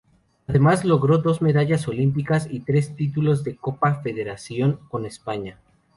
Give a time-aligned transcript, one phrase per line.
[0.47, 5.59] Además, logró dos medallas olímpicas y tres títulos de Copa Federación con España.